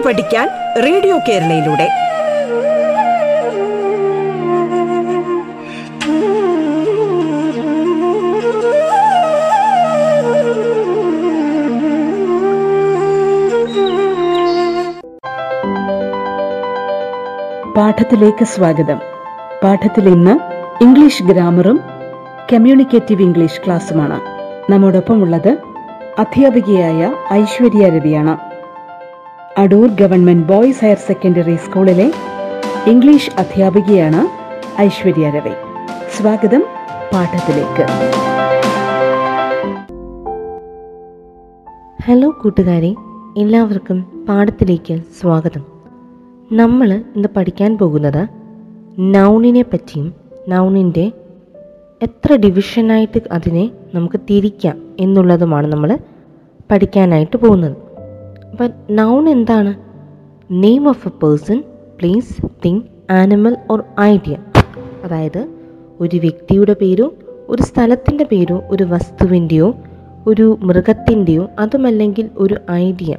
പാട്ട് 0.00 0.22
പഠിക്കാൻ 0.22 0.48
റേഡിയോ 0.82 1.18
കേരളയിലൂടെ. 1.18 1.88
പാഠത്തിലേക്ക് 17.76 18.44
സ്വാഗതം. 18.44 19.00
പാഠത്തിൽ 19.62 20.08
ഇന്ന് 20.08 20.38
ഇംഗ്ലീഷ് 20.82 21.22
ഗ്രാമറും 21.22 21.80
കമ്മ്യൂണിക്കേറ്റീവ് 22.52 23.22
ഇംഗ്ലീഷ് 23.22 23.60
ക്ലാസ്സുമാണ്. 23.66 24.20
നമ്മോടൊപ്പമുള്ളത് 24.72 25.56
അധ്യാപികയായ 26.18 27.12
Aishwarya 27.32 27.88
രവിയാണ്. 27.88 28.49
Adoor 29.60 29.88
government 29.88 30.46
boys 30.46 30.84
higher 30.84 30.96
secondary 30.96 31.56
സ്കൂളിലെ 31.56 32.12
ഇംഗ്ലീഷ് 32.86 33.30
അധ്യാപികയാണ് 33.38 34.20
ഐശ്വര്യ 34.80 35.30
രവി. 35.30 35.50
സ്വാഗതം 36.16 36.64
പാഠത്തിലേക്ക്. 37.12 37.84
ഹലോ 42.02 42.34
കൂട്ടുകാരെ 42.42 42.94
എല്ലാവർക്കും 43.36 44.26
പാഠത്തിലേക്ക് 44.28 45.00
സ്വാഗതം. 45.20 45.64
നമ്മൾ 46.52 46.92
ഇന്ന് 47.16 47.28
പഠിക്കാൻ 47.36 47.78
പോകുന്നത് 47.78 48.28
നൗണിനെ 48.98 49.62
പറ്റിയും 49.62 50.14
നൗണിന്റെ 50.48 51.12
എത്ര 52.02 52.36
ഡിവിഷനായിട്ട് 52.36 53.20
അതിനെ 53.32 53.70
നമുക്ക് 53.94 54.20
തിരിക്കാം 54.30 54.82
എന്നുള്ളതുമാണ് 55.00 55.66
നമ്മൾ 55.66 55.98
പഠിക്കാനായിട്ട് 56.70 57.36
പോകുന്നത്. 57.36 57.89
അപ്പം 58.52 58.70
നൗൺ 58.90 59.28
എന്താണ്? 59.28 59.74
Name 60.52 60.88
of 60.88 61.08
a 61.08 61.10
person 61.10 61.62
place 61.98 62.46
thing 62.64 62.80
animal 63.10 63.56
or 63.70 63.82
idea 64.00 64.36
അതായത് 65.04 65.48
ഒരു 66.00 66.16
വ്യക്തിയുടെ 66.16 66.72
പേരോ 66.72 67.12
ഒരു 67.48 67.62
സ്ഥലത്തിന്റെ 67.62 68.24
പേരോ 68.24 68.62
ഒരു 68.70 68.82
വസ്തുവിന്റെയോ 68.84 69.74
ഒരു 70.26 70.58
മൃഗത്തിന്റെയോ 70.62 71.48
അതുമല്ലെങ്കിൽ 71.58 72.30
ഒരു 72.36 72.56
ഐഡിയ 72.70 73.16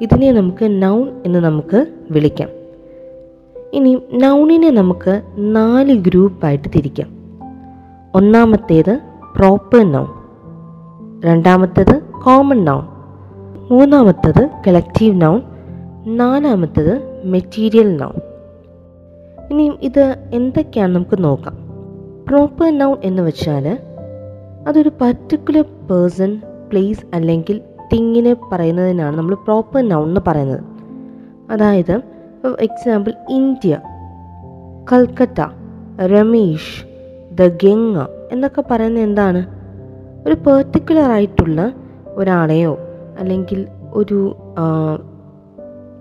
ഇതിനെ 0.00 0.32
നമുക്ക് 0.32 0.82
നൗൺ 0.82 1.22
എന്ന് 1.24 1.38
നമുക്ക് 1.38 1.86
വിളിക്കാം. 2.10 2.48
ഇനി 3.72 4.02
നൗണിനെ 4.12 4.70
നമുക്ക് 4.70 5.22
നാല് 5.36 5.92
ഗ്രൂപ്പായിട്ട് 5.92 6.68
തിരിക്കാം. 6.76 7.08
ഒന്നാമത്തേത് 8.14 9.00
പ്രോപ്പർ 9.36 9.92
നൗൺ 9.92 10.08
രണ്ടാമത്തേത് 11.24 12.02
കോമൺ 12.24 12.64
നൗൺ 12.64 12.91
മൂന്നാമത്തേത് 13.72 14.48
കളക്റ്റീവ് 14.66 15.22
നൗൺ 15.22 15.42
നാലാമത്തത് 16.06 17.22
മെറ്റീരിയൽ 17.24 17.96
നൗൺ 17.96 18.12
ഇനിയും 19.50 19.78
ഇത് 19.82 20.16
എന്തൊക്കെയാണ് 20.32 20.94
നമുക്ക് 20.94 21.24
നോക്കാം. 21.24 21.54
പ്രോപ്പർ 22.28 22.78
നൗൺ 22.78 22.96
എന്ന് 23.04 23.22
വെച്ചാൽ 23.22 23.78
അതൊരു 24.68 24.90
പർട്ടിക്കുലർ 25.00 25.62
പേഴ്സൺ 25.62 26.40
പ്ലേസ് 26.70 27.00
അല്ലെങ്കിൽ 27.14 27.60
തിങ്ങിനെ 27.92 28.36
പറയുന്നതിനാണ് 28.52 29.16
നമ്മൾ 29.16 29.34
പ്രോപ്പർ 29.34 29.88
നൗൺ 29.88 30.08
എന്ന് 30.08 30.20
പറയുന്നത്. 30.26 30.60
അതായത് 31.50 32.00
example 32.60 33.12
India 33.30 33.80
Calcutta 34.92 35.40
Ramesh 36.06 36.86
the 37.34 37.48
Ganga 37.64 37.98
എന്നൊക്കെ 38.32 38.64
പറയുന്നത് 38.70 39.04
എന്താണ്? 39.04 39.46
ഒരു 40.26 40.34
പെർട്ടിക്കുലർ 40.34 41.10
ആയിട്ടുള്ള 41.10 41.72
ഒരാളെയോ 42.06 42.78
അല്ലെങ്കിൽ 43.18 43.66
ഒരു 43.92 44.36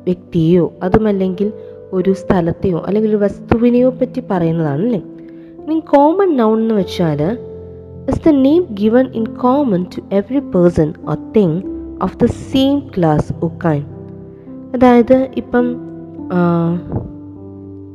വ്യക്തിയെയോ 0.04 0.74
അതുമല്ലെങ്കിൽ 0.84 1.54
ഒരു 1.92 2.12
സ്ഥലത്തെയോ 2.14 2.84
അല്ലെങ്കിൽ 2.88 3.10
ഒരു 3.10 3.18
വസ്തുവിനെയോ 3.18 3.90
പറ്റി 3.90 4.24
പറയുന്നതാണ് 4.30 4.82
അല്ലേ 4.82 5.02
ഇനി 5.66 5.80
കോമൺ 5.80 6.38
നൗൺ 6.38 6.62
എന്ന് 6.62 6.76
വെച്ചാൽ 6.76 7.22
is 8.10 8.30
the 8.30 8.32
name 8.32 8.68
given 8.74 9.08
in 9.16 9.26
common 9.26 9.84
to 9.84 10.16
every 10.16 10.40
person 10.40 10.94
or 11.08 11.18
thing 11.32 11.62
of 12.02 12.18
the 12.18 12.26
same 12.26 12.80
class 12.98 13.34
or 13.44 13.50
kind 13.66 13.84
അതായത് 14.74 15.30
ഇപ്പം 15.38 15.76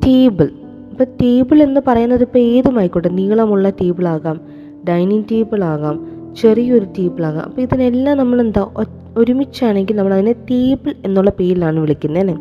ടേബിൾ 0.06 0.50
ഇപ്പം 0.90 1.04
ടേബിൾ 1.04 1.62
എന്ന് 1.62 1.80
പറയുന്നത് 1.86 2.22
ഇപ്പോൾ 2.22 2.38
ഏതുമായിക്കോട്ടെ 2.38 3.08
നീളമുള്ള 3.08 3.70
ടേബിളാകാം 3.70 4.40
ഡൈനിങ് 4.88 5.24
ടേബിൾ 5.24 5.64
ആകാം 5.64 6.15
ചെറിയൊരു 6.36 6.86
ടേബിൾ 6.96 7.24
അപ്പോൾ 7.44 7.60
ഇതിനെല്ലാം 7.60 8.18
നമ്മൾ 8.18 8.40
എന്താ 8.40 8.62
ഒരുമിച്ചാണെങ്കിൽ 9.16 9.96
നമ്മൾ 9.96 10.12
അതിനെ 10.12 10.32
ടേബിൾ 10.50 10.94
എന്നുള്ള 11.04 11.30
പേരിലാണ് 11.30 11.80
വിളിക്കുന്നത് 11.80 12.22
അല്ലേ? 12.22 12.36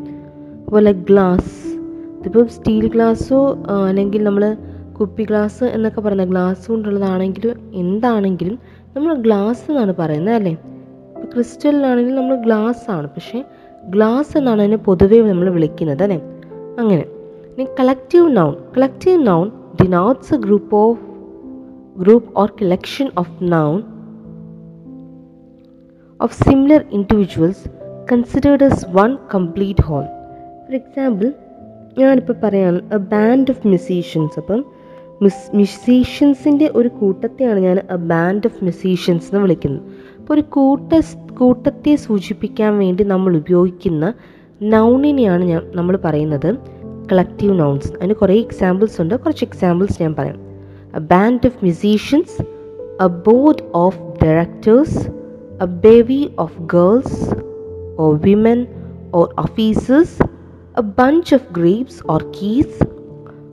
അതുപോലെ 0.58 0.92
ഗ്ലാസ് 1.10 1.54
ഇതിപ്പോൾ 2.20 2.48
സ്റ്റീൽ 2.48 2.88
ഗ്ലാസ്സോ 2.88 3.40
അല്ലെങ്കിൽ 3.90 4.24
നമ്മൾ 4.24 4.44
കുപ്പി 4.94 5.24
ഗ്ലാസ് 5.24 5.64
എന്നൊക്കെ 5.76 6.02
പറയുന്ന 6.02 6.24
ഗ്ലാസ് 6.24 6.72
കൊണ്ടുള്ളതാണെങ്കിലും 6.72 7.58
എന്താണെങ്കിലും 7.74 8.56
നമ്മൾ 8.96 9.14
ഗ്ലാസ് 9.22 9.72
എന്നാണ് 9.72 9.96
പറയുന്നത് 10.00 10.36
അല്ലേ? 10.36 10.54
ഇപ്പോൾ 11.10 11.28
ക്രിസ്റ്റലിലാണെങ്കിൽ 11.34 12.16
നമ്മൾ 12.16 12.36
ഗ്ലാസ് 12.36 12.92
ആണ് 12.92 13.08
പക്ഷേ 13.08 13.40
ഗ്ലാസ് 13.90 14.38
എന്നാണ് 14.38 14.62
അതിനെ 14.62 14.78
പൊതുവേ 14.78 15.22
നമ്മൾ 15.30 15.50
വിളിക്കുന്നത് 15.50 16.04
അല്ലേ? 16.04 16.20
അങ്ങനെ. 16.80 17.06
ഇനി 17.52 17.68
collective 17.80 18.38
noun 18.38 18.54
collective 18.76 19.28
noun 19.28 19.46
denotes 19.82 20.34
a 20.34 20.38
group 20.38 20.76
of 20.76 21.02
group 21.98 22.40
or 22.42 22.48
collection 22.62 23.08
of 23.20 23.28
noun 23.50 23.84
of 26.24 26.32
similar 26.50 26.82
individuals 26.94 27.60
considered 28.14 28.64
as 28.68 28.78
one 29.04 29.18
complete 29.36 29.82
whole. 29.88 30.10
For 30.66 30.76
example, 30.76 31.34
ഞാനിപ്പോൾ 31.98 32.36
പറയാണ് 32.44 32.94
എ 32.94 32.98
ബാൻഡ് 32.98 33.52
ഓഫ് 33.52 33.68
മ്യൂസീഷ്യൻസ് 33.68 34.40
അപ്പം 34.40 34.66
മിസ് 35.22 35.56
മ്യൂസീഷ്യൻസിന്റെ 35.56 36.72
ഒരു 36.76 36.88
കൂട്ടത്തെയാണ് 36.88 37.60
ഞാൻ 37.60 37.78
എ 37.92 37.96
ബാൻഡ് 37.96 38.42
ഓഫ് 38.46 38.56
മ്യൂസീഷ്യൻസ് 38.56 39.26
എന്ന് 39.26 39.42
വിളിക്കുന്നത്. 39.42 39.82
അപ്പോൾ 40.20 40.34
ഒരു 40.34 40.42
കൂട്ട 40.42 41.02
കൂട്ടത്തെ 41.34 41.96
സൂചിപ്പിക്കാൻ 41.96 42.78
വേണ്ടി 42.78 43.04
നമ്മൾ 43.04 43.38
ഉപയോഗിക്കുന്ന 43.38 44.14
നൗണിനെയാണ് 44.62 45.44
ഞാൻ 45.44 45.62
നമ്മൾ 45.76 45.98
പറയുന്നത്. 45.98 46.58
കളക്റ്റീവ് 47.12 47.60
നൗൺസ് 47.60 47.94
അതിന് 47.94 48.14
കുറേ 48.14 48.40
എക്സാമ്പിൾസ് 48.40 49.02
ഉണ്ട്. 49.02 49.16
കുറച്ച് 49.16 49.46
എക്സാമ്പിൾസ് 49.46 50.02
ഞാൻ 50.02 50.16
പറയാം. 50.16 50.45
a 50.96 51.00
band 51.02 51.44
of 51.44 51.62
musicians, 51.62 52.40
a 53.02 53.10
board 53.10 53.62
of 53.74 53.96
directors, 54.18 55.08
a 55.60 55.68
bevy 55.68 56.34
of 56.38 56.52
girls 56.68 57.34
or 57.98 58.16
women 58.16 58.62
or 59.12 59.30
officers, 59.38 60.22
a 60.76 60.82
bunch 60.82 61.34
of 61.34 61.52
grapes 61.52 62.02
or 62.08 62.20
keys, 62.32 62.82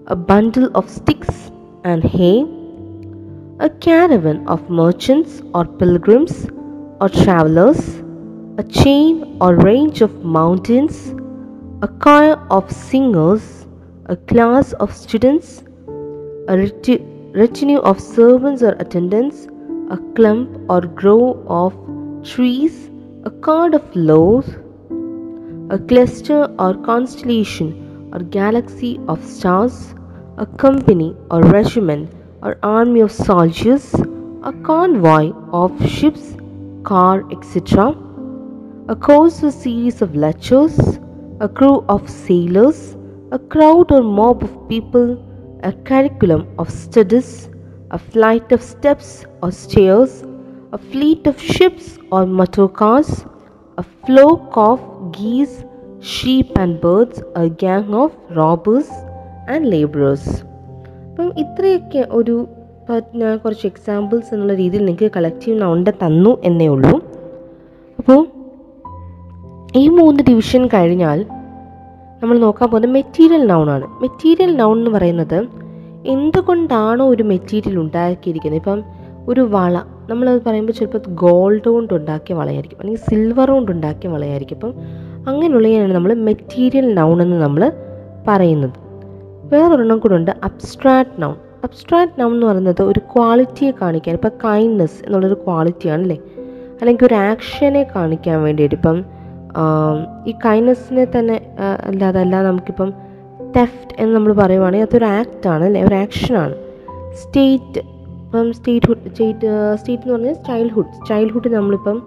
a 0.06 0.14
bundle 0.14 0.70
of 0.76 0.88
sticks 0.88 1.50
and 1.82 2.04
hay, 2.04 2.47
a 3.59 3.69
caravan 3.69 4.47
of 4.47 4.70
merchants 4.70 5.42
or 5.53 5.64
pilgrims 5.64 6.47
or 7.00 7.09
travelers, 7.09 8.03
a 8.59 8.62
chain 8.62 9.36
or 9.41 9.56
range 9.56 10.00
of 10.00 10.24
mountains, 10.24 11.12
a 11.82 11.88
choir 11.88 12.36
of 12.50 12.70
singers, 12.70 13.66
a 14.06 14.14
class 14.14 14.72
of 14.74 14.94
students, 14.94 15.64
a, 16.48 16.70
retinue 17.34 17.78
of 17.78 17.98
servants 17.98 18.62
or 18.62 18.72
attendants, 18.78 19.47
a 19.91 19.97
clump 20.15 20.59
or 20.69 20.82
grove 20.82 21.47
of 21.47 21.72
trees, 22.22 22.91
a 23.25 23.31
cord 23.31 23.75
of 23.75 23.97
laws, 23.97 24.48
a 25.71 25.78
cluster 25.78 26.44
or 26.59 26.75
constellation 26.75 28.10
or 28.12 28.19
galaxy 28.19 29.00
of 29.09 29.25
stars, 29.25 29.94
a 30.37 30.44
company 30.44 31.16
or 31.31 31.41
regiment 31.42 32.12
or 32.42 32.59
army 32.62 33.01
of 33.01 33.10
soldiers, 33.10 33.95
a 34.42 34.53
convoy 34.65 35.33
of 35.53 35.72
ships, 35.89 36.36
car, 36.84 37.24
etc., 37.30 37.97
a 38.89 38.97
course 38.97 39.42
or 39.42 39.51
series 39.51 40.03
of 40.03 40.15
lectures, 40.15 40.78
a 41.41 41.48
crew 41.48 41.83
of 41.89 42.10
sailors, 42.10 42.95
a 43.30 43.39
crowd 43.39 43.91
or 43.91 44.03
mob 44.03 44.42
of 44.42 44.68
people, 44.68 45.16
a 45.62 45.72
curriculum 45.88 46.42
of 46.59 46.70
studies, 46.70 47.48
a 47.91 47.98
flight 47.98 48.53
of 48.53 48.62
steps 48.62 49.24
or 49.42 49.50
stairs, 49.53 50.24
a 50.72 50.78
fleet 50.78 51.26
of 51.26 51.41
ships 51.41 51.98
or 52.10 52.26
motor 52.26 52.68
cars, 52.68 53.10
a 53.78 53.82
flock 53.82 54.56
of 54.56 54.80
geese, 55.12 55.64
sheep 56.00 56.48
and 56.56 56.80
birds, 56.80 57.22
a 57.34 57.48
gang 57.48 57.94
of 57.94 58.10
robbers 58.30 58.88
and 59.48 59.62
laborers. 59.66 60.24
അപ്പം 61.10 61.32
ഇത്രയൊക്കെ 61.38 62.03
ഒരു 62.10 62.34
കുറച്ച് 63.44 63.66
examples 63.66 64.30
എന്നുള്ള 64.34 64.54
രീതിയിൽ 64.54 64.82
നിങ്ങൾക്ക് 64.84 65.08
collective 65.16 65.56
നൗണ്ട് 65.62 65.91
തന്നു 66.03 66.32
എന്നേ 66.44 66.66
ഉള്ളൂ 66.68 66.94
അപ്പോൾ 67.98 68.20
ഈ 69.76 69.88
മൂന്ന് 69.88 70.22
ഡിവിഷൻ 70.28 70.62
കഴിഞ്ഞാൽ 70.66 71.18
നമ്മൾ 72.22 72.39
നോക്കാൻ 72.39 72.69
പോകുന്നത് 72.69 72.92
മെറ്റീരിയൽ 72.92 73.47
നൗണാണ് 73.47 73.86
മെറ്റീരിയൽ 74.03 74.57
നൗൺ 74.57 74.78
എന്ന് 74.78 74.91
പറയുന്നത് 74.91 75.48
എന്തുകൊണ്ടാണോ 76.07 77.09
ഒരു 77.09 77.22
മെറ്റീരിയൽ 77.22 77.78
ഉണ്ടാക്കിയിരിക്കുന്നത്? 77.78 78.60
ഇപ്പം 78.60 78.84
ഒരു 79.28 79.41
വള 79.41 79.78
നമ്മളത് 80.10 80.42
പറയുമ്പോൾ 80.47 80.72
ചിലപ്പോൾ 80.72 80.98
ഗോൾഡ് 81.09 81.69
കൊണ്ട് 81.69 81.95
ഉണ്ടാക്കിയ 81.95 82.34
വളയായിരിക്കും. 82.34 82.77
അല്ലെങ്കിൽ 82.80 83.01
സിൽവർ 83.01 83.51
കൊണ്ട് 83.51 83.72
ഉണ്ടാക്കിയ 83.72 84.10
വളയായിരിക്കും. 84.10 84.57
അപ്പം 84.57 84.74
അങ്ങനെയുള്ളതിനാണ് 85.28 85.95
നമ്മൾ 85.95 86.15
മെറ്റീരിയൽ 86.15 86.95
നൗൺ 86.95 87.22
എന്ന് 87.22 87.42
നമ്മൾ 87.42 87.72
പറയുന്നത്. 88.28 88.71
വേറൊരെണ്ണം 89.53 89.98
കൂടെ 89.98 90.15
ഉണ്ട് 90.15 90.30
അബ്സ്ട്രാക്ട് 90.30 91.22
നൗൺ 91.22 91.34
അബ്സ്ട്രാക്ട് 91.65 92.21
നൗൺ 92.21 92.34
എന്ന് 92.34 92.47
പറയുന്നത് 92.47 92.83
ഒരു 92.83 92.98
ക്വാളിറ്റിയെ 92.98 93.71
കാണിക്കാൻ 93.71 94.15
ഇപ്പോൾ 94.15 94.28
കൈൻഡ്നെസ് 94.28 95.07
എന്നുള്ളൊരു 95.07 95.34
ക്വാളിറ്റിയാണ് 95.34 96.03
അല്ലേ 96.03 96.16
അല്ലെങ്കിൽ 96.80 97.07
ഒരു 97.07 97.15
ആക്ഷനെ 97.15 97.86
കാണിക്കാൻ 97.97 98.42
വേണ്ടിയിട്ട് 98.42 98.75
ഇപ്പം 98.75 99.22
ഈ 100.27 100.34
കൈൻഡ്നെസ്സിനെ 100.47 101.04
തന്നെ 101.19 101.37
അല്ല 101.87 102.04
അതല്ല 102.04 102.43
നമുക്കിപ്പം 102.43 102.91
തെഫ്റ്റ് 103.57 103.95
എന്ന് 103.99 104.16
നമ്മൾ 104.16 104.33
പറയുവാണെങ്കിൽ 104.33 104.87
അതൊരു 104.87 105.04
ആക്റ്റാണ് 105.04 105.65
അല്ലേ? 105.65 105.84
ഒരു 105.84 105.95
ആക്ഷനാണ് 105.95 106.54
സ്റ്റേറ്റ് 107.13 107.81
ഇപ്പം 108.25 108.53
സ്റ്റേറ്റ്ഹുഡ് 108.53 109.10
സ്റ്റേറ്റ് 109.10 109.49
സ്റ്റേറ്റ് 109.75 110.03
എന്ന് 110.03 110.15
പറഞ്ഞാൽ 110.15 110.34
ചൈൽഡ്ഹുഡ് 110.47 111.07
ചൈൽഡ്ഹുഡ് 111.09 111.49
നമ്മളിപ്പം 111.49 111.99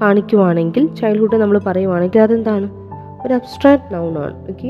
കാണിക്കുവാണെങ്കിൽ 0.00 0.94
ചൈൽഡ്ഹുഡ് 0.94 1.36
നമ്മൾ 1.36 1.58
പറയുവാണെങ്കിൽ 1.58 2.20
അതെന്താണ്? 2.20 2.68
ഒരു 3.26 3.34
അബ്സ്ട്രാക്ട് 3.34 3.94
നൗണാണ് 3.94 4.50
ഓക്കെ 4.50 4.68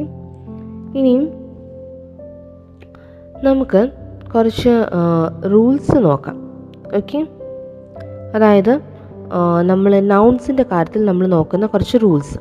ഇനിയും 0.99 1.25
നമുക്ക് 3.45 3.83
കുറച്ച് 4.35 4.73
റൂൾസ് 5.53 5.97
നോക്കാം. 5.99 6.37
ഓക്കെ 6.97 7.21
അതായത് 8.35 8.73
നമ്മൾ 9.63 10.01
നൗൺസിന്റെ 10.01 10.63
കാര്യത്തിൽ 10.63 11.05
നമ്മൾ 11.05 11.27
നോക്കുന്ന 11.27 11.67
കുറച്ച് 11.67 11.99
rules 12.03 12.39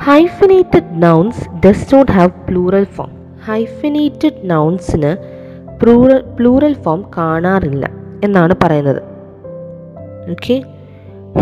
hyphenated 0.00 1.02
nouns 1.02 1.48
does 1.66 1.94
not 1.94 2.12
have 2.12 2.30
plural 2.48 2.84
form 2.84 3.08
hyphenated 3.46 4.34
നൗൺസിന് 4.44 5.16
plural 5.82 6.22
plural 6.38 6.74
form 6.74 7.04
കാണാറില്ല 7.16 7.90
എന്നാണ് 8.24 8.54
പറയുന്നത്. 8.62 9.02
Okay 10.30 10.62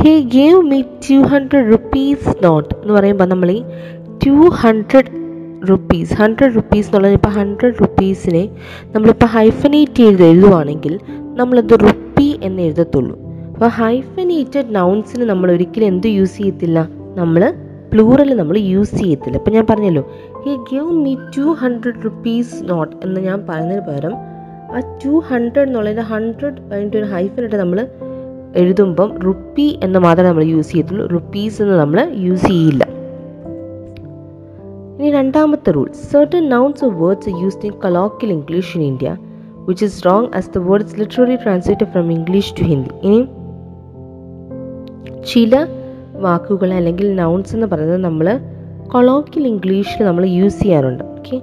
he 0.02 0.20
gave 0.20 0.62
me 0.62 0.82
two 0.82 1.14
hundred 1.14 1.72
rupees 1.72 2.44
note 2.44 2.74
എന്ന് 2.82 2.94
പറയുമ്പോൾ 2.94 3.24
നമ്മൾ 3.24 3.50
ഈ 3.50 3.62
two 4.26 4.48
hundred 4.48 5.26
rupees 5.70 6.14
hundred 6.14 6.56
rupees 6.56 6.88
എന്നുള്ളത് 6.88 7.12
ഇപ്പോൾ 7.12 7.28
ഹൺഡ്രഡ് 7.28 7.74
റുപ്പീസിനെ 7.80 8.50
നമ്മളിപ്പോൾ 8.94 9.26
ഹൈഫനേറ്റ് 9.26 9.94
ചെയ്ത് 9.94 10.24
എഴുതുവാണെങ്കിൽ 10.24 11.00
നമ്മളത് 11.36 11.80
റുപ്പി 11.80 12.40
എന്ന് 12.42 12.62
എഴുതത്തുള്ളൂ. 12.62 13.18
അപ്പോൾ 13.52 13.66
ഹൈഫനേറ്റഡ് 13.66 14.74
നൗൺസിന് 14.74 15.24
നമ്മൾ 15.24 15.50
ഒരിക്കലും 15.50 15.86
എന്ത് 15.86 16.06
യൂസ് 16.06 16.36
ചെയ്യത്തില്ല? 16.36 16.88
നമ്മൾ 17.14 17.54
പ്ലൂറൽ 17.92 18.34
നമ്മൾ 18.34 18.58
യൂസ് 18.58 18.96
ചെയ്യത്തില്ല. 18.96 19.36
ഇപ്പം 19.36 19.52
ഞാൻ 19.52 19.66
പറഞ്ഞല്ലോ 19.70 20.02
he 20.44 20.56
gave 20.56 20.92
me 20.92 21.14
two 21.14 21.40
hundred 21.40 22.04
rupees 22.04 22.70
note 22.70 22.96
എന്ന് 23.04 23.20
ഞാൻ 23.20 23.46
പറയുന്നതിന് 23.48 23.80
പകരം 23.80 24.14
ആ 24.76 24.98
ടു 25.04 25.18
ഹൺഡ്രഡ് 25.18 25.68
എന്നുള്ളതിന്റെ 25.68 26.02
ഹൺഡ്രഡ് 26.02 26.74
അതിന്റെ 26.74 26.98
ഒരു 26.98 27.04
ഹൈഫനായിട്ട് 27.04 27.56
നമ്മൾ 27.56 27.88
എഴുതുമ്പം 28.56 29.18
റുപ്പി 29.18 29.78
എന്ന് 29.82 29.98
മാത്രമേ 29.98 30.28
നമ്മൾ 30.28 30.44
യൂസ് 30.44 30.70
ചെയ്യത്തുള്ളൂ. 30.72 31.06
റുപ്പീസ് 31.06 31.62
എന്ന് 31.62 31.74
നമ്മൾ 31.74 32.10
യൂസ് 32.14 32.46
ചെയ്യില്ല. 32.46 32.84
ഇനി 34.98 35.10
രണ്ടാമത്തെ 35.10 35.70
rule 35.70 35.92
certain 36.12 36.48
nouns 36.48 36.84
of 36.84 36.94
words 36.94 37.28
used 37.28 37.66
in 37.66 37.72
in 38.22 38.30
English 38.30 38.78
in 38.78 38.82
India. 38.82 39.25
Which 39.66 39.82
is 39.86 39.94
wrong 40.04 40.24
as 40.38 40.48
the 40.54 40.60
word 40.68 40.82
is 40.86 40.92
literally 41.02 41.36
translated 41.44 41.88
from 41.92 42.10
English 42.18 42.48
to 42.52 42.64
Hindi. 42.70 42.92
ഇനി 43.06 43.20
ചില 45.30 45.66
വാക്കുകൾ 46.24 46.72
അല്ലെങ്കിൽ 46.74 47.14
നൗൺസ് 47.14 47.54
എന്ന് 47.54 47.66
പറയുന്നത് 47.66 48.04
നമ്മൾ 48.04 48.26
കൊളോക്കിൽ 48.92 49.46
ഇംഗ്ലീഷിൽ 49.46 50.04
നമ്മൾ 50.04 50.24
യൂസ് 50.26 50.62
ചെയ്യാറുണ്ട്. 50.62 51.04
ഓക്കെ 51.16 51.36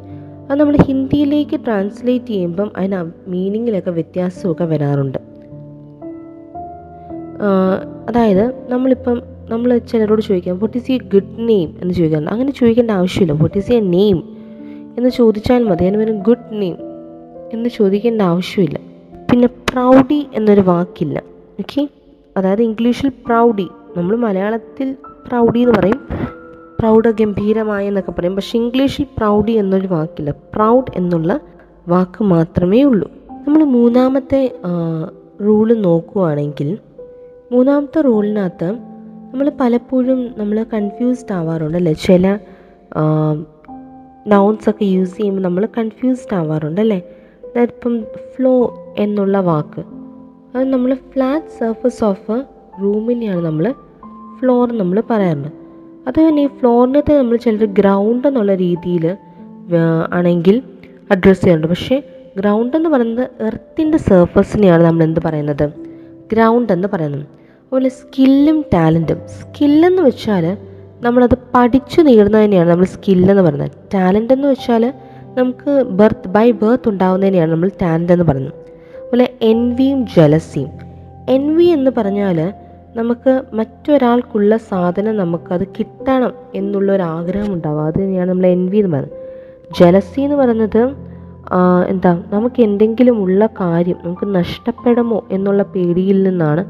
അത് 0.49 0.59
നമ്മൾ 0.59 0.77
ഹിന്ദിയിലേക്ക് 0.77 1.59
ട്രാൻസ്ലേറ്റ് 1.65 2.25
ചെയ്യുമ്പം 2.25 2.71
അതിന് 2.77 2.99
മീനിങ്ങിലൊക്കെ 3.27 3.91
വ്യത്യാസമൊക്കെ 3.91 4.63
വരാറുണ്ട്. 4.63 5.19
അതായത് 8.09 8.71
നമ്മളിപ്പം 8.71 9.21
നമ്മൾ 9.49 9.77
ചിലരോട് 9.77 10.21
ചോദിക്കാം 10.21 10.59
what 10.59 10.77
is 10.77 10.91
a 10.91 10.97
good 11.13 11.49
name 11.49 11.69
എന്ന് 11.81 11.93
ചോദിക്കാറുണ്ട്. 11.93 12.31
അങ്ങനെ 12.31 12.51
ചോദിക്കേണ്ട 12.51 12.91
ആവശ്യമില്ല. 12.91 13.33
വട്ട് 13.43 13.57
ഈസ് 13.57 13.71
എ 13.71 13.79
നെയിം 13.79 14.37
എന്ന് 14.97 15.09
ചോദിച്ചാൽ 15.09 15.63
മതി. 15.69 15.83
അതിന് 15.85 15.97
വരും 15.97 16.19
ഗുഡ് 16.19 16.49
നെയിം 16.61 16.92
എന്ന് 17.53 17.69
ചോദിക്കേണ്ട 17.69 18.21
ആവശ്യമില്ല. 18.21 18.79
പിന്നെ 19.31 19.47
പ്രൗഡി 19.47 20.27
എന്നൊരു 20.33 20.61
വാക്കില്ല. 20.61 21.23
ഓക്കെ? 21.59 21.89
അതായത് 22.37 22.61
ഇംഗ്ലീഷിൽ 22.61 23.11
പ്രൗഡി. 23.25 23.67
നമ്മൾ 23.97 24.15
മലയാളത്തിൽ 24.15 24.95
പ്രൗഡി 25.27 25.59
എന്ന് 25.59 25.73
പറയും. 25.79 25.99
പ്രൗഢ 26.79 27.11
ഗംഭീരമായി 27.11 27.87
എന്നൊക്കെ 27.87 28.11
പറയും. 28.11 28.35
പക്ഷേ 28.35 28.59
ഇംഗ്ലീഷിൽ 28.59 29.05
പ്രൗഡി 29.17 29.51
എന്നൊരു 29.51 29.87
വാക്കില്ല. 29.87 30.31
പ്രൗഡ് 30.31 30.91
എന്നുള്ള 30.95 31.39
വാക്ക് 31.87 32.23
മാത്രമേ 32.23 32.83
ഉള്ളൂ. 32.83 33.11
നമ്മൾ 33.47 33.63
മൂന്നാമത്തെ 33.63 34.41
റൂൾ 35.41 35.73
നോക്കുവാണെങ്കിൽ 35.73 36.77
മൂന്നാമത്തെ 37.51 38.01
റൂളിനകത്ത് 38.01 38.69
നമ്മൾ 39.31 39.51
പലപ്പോഴും 39.59 40.33
നമ്മൾ 40.37 40.65
കൺഫ്യൂസ്ഡ് 40.73 41.33
ആവാറുണ്ട് 41.33 41.77
അല്ലേ? 41.77 41.93
ചില 41.93 42.37
നൗൺസ് 44.27 44.69
ഒക്കെ 44.69 44.85
യൂസ് 44.85 45.17
ചെയ്യുമ്പോൾ 45.17 45.41
നമ്മൾ 45.41 45.67
കൺഫ്യൂസ്ഡ് 45.77 46.35
ആവാറുണ്ട് 46.35 46.81
അല്ലേ? 46.81 47.01
അതായത് 47.53 47.69
ഇപ്പം 47.69 48.03
ഫ്ലോ 48.35 48.53
എന്നുള്ള 48.97 49.39
വാക്ക്. 49.39 49.83
അത് 50.55 50.69
നമ്മൾ 50.69 50.93
ഫ്ലാറ്റ് 50.93 51.51
സർഫസ് 51.59 52.03
ഓഫ് 52.03 52.43
റൂമിനെയാണ് 52.81 53.45
നമ്മൾ 53.45 53.73
ഫ്ലോർ 54.39 54.77
നമ്മൾ 54.77 55.03
പറയാറുണ്ട്. 55.09 55.47
അത് 56.07 56.19
തന്നെ 56.19 56.43
ഈ 56.43 56.47
ഫ്ലോറിനത്തെ 56.47 57.17
നമ്മൾ 57.17 57.37
ചിലർ 57.37 57.65
ഗ്രൗണ്ട് 57.65 58.27
എന്നുള്ള 58.27 58.55
രീതിയിൽ 58.55 59.17
ആണെങ്കിൽ 60.13 60.61
അഡ്രസ്സ് 61.11 61.41
ചെയ്യാറുണ്ട്. 61.41 61.67
പക്ഷേ 61.67 62.03
ഗ്രൗണ്ട് 62.37 62.77
എന്ന് 62.77 62.89
പറയുന്നത് 62.89 63.43
എർത്തിന്റെ 63.43 63.97
സർഫസിനെയാണ് 63.97 64.83
നമ്മൾ 64.83 65.03
എന്ത് 65.03 65.19
പറയുന്നത്? 65.25 65.69
ഗ്രൗണ്ട് 66.31 66.73
എന്ന് 66.73 66.87
പറയുന്നത്. 66.93 67.21
അതുപോലെ 67.21 67.89
സ്കില്ലും 67.89 68.65
ടാലന്റും 68.73 69.17
സ്കില്ലെന്ന് 69.27 70.01
വെച്ചാൽ 70.01 70.57
നമ്മളത് 71.01 71.37
പഠിച്ചു 71.55 72.01
നേടുന്നതിനെയാണ് 72.01 72.69
നമ്മൾ 72.69 72.85
സ്കില്ലെന്ന് 72.85 73.41
പറയുന്നത്. 73.41 73.71
ടാലന്റ് 73.93 74.33
എന്ന് 74.33 74.47
വെച്ചാൽ 74.47 74.93
നമുക്ക് 75.37 75.71
ബർത്ത് 75.99 76.27
ബൈ 76.27 76.47
ബർത്ത് 76.61 76.89
ഉണ്ടാകുന്നതിനെയാണ് 76.89 77.51
നമ്മൾ 77.51 77.69
ടാലന്റ് 77.81 78.13
എന്ന് 78.15 78.25
പറയുന്നത്. 78.29 78.57
അതുപോലെ 78.97 79.25
എൻവിയും 79.41 79.99
ജലസിയും 80.15 80.71
എൻവി 81.35 81.65
എന്ന് 81.75 81.91
പറഞ്ഞാൽ 81.97 82.39
നമുക്ക് 82.95 83.31
മറ്റൊരാൾക്കുള്ള 83.53 84.57
സാധനം 84.69 85.15
നമുക്കത് 85.17 85.65
കിട്ടണം 85.77 86.33
എന്നുള്ള 86.55 86.89
ഒരു 86.91 87.03
ആഗ്രഹം 87.03 87.53
ഉണ്ടാവുക. 87.53 87.85
അത് 87.89 87.99
തന്നെയാണ് 88.01 88.29
നമ്മൾ 88.31 88.47
എൻവി 88.47 88.77
എന്ന് 88.77 88.91
പറയുന്നത്. 88.95 89.19
ജലസി 89.79 90.19
എന്ന് 90.21 90.37
പറയുന്നത് 90.41 90.83
എന്താ 91.89 92.11
നമുക്ക് 92.33 92.59
എന്തെങ്കിലും 92.61 93.15
ഉള്ള 93.23 93.45
കാര്യം 93.61 93.97
നമുക്ക് 94.03 94.35
നഷ്ടപ്പെടുമോ 94.35 95.19
എന്നുള്ള 95.31 95.63
പേടിയിൽ 95.73 96.23
നിന്നാണ് 96.23 96.61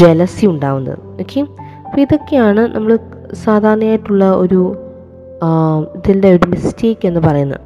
ജലസി 0.00 0.44
ഉണ്ടാവുന്നത്. 0.46 1.00
ഓക്കെ 1.22 1.40
അപ്പോൾ 1.86 2.00
ഇതൊക്കെയാണ് 2.00 2.62
നമ്മൾ 2.74 2.92
സാധാരണയായിട്ടുള്ള 3.44 4.30
ഒരു 4.44 4.62
ഇതിന്റെ 5.96 6.28
ഒരു 6.36 6.46
മിസ്റ്റേക്ക് 6.54 7.06
എന്ന് 7.08 7.20
പറയുന്നത്. 7.26 7.65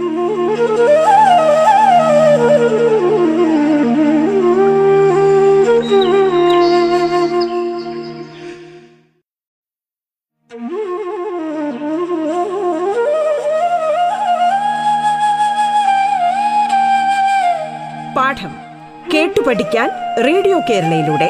കേട്ടു 19.41 19.49
പഠിക്കാൻ 19.49 19.89
റേഡിയോ 20.23 20.59
കേരളയിലൂടെ. 20.59 21.29